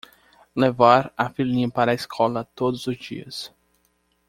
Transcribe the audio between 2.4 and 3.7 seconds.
todos os dias